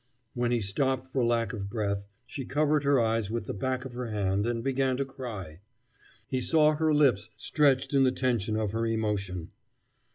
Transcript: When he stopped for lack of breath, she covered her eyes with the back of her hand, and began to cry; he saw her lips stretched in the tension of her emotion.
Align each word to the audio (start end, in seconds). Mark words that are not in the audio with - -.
When 0.33 0.49
he 0.51 0.61
stopped 0.61 1.05
for 1.05 1.23
lack 1.23 1.53
of 1.53 1.69
breath, 1.69 2.07
she 2.25 2.43
covered 2.43 2.83
her 2.83 2.99
eyes 2.99 3.29
with 3.29 3.45
the 3.45 3.53
back 3.53 3.85
of 3.85 3.93
her 3.93 4.07
hand, 4.07 4.47
and 4.47 4.63
began 4.63 4.97
to 4.97 5.05
cry; 5.05 5.59
he 6.27 6.41
saw 6.41 6.73
her 6.73 6.91
lips 6.91 7.29
stretched 7.37 7.93
in 7.93 8.01
the 8.01 8.11
tension 8.11 8.55
of 8.57 8.71
her 8.71 8.87
emotion. 8.87 9.51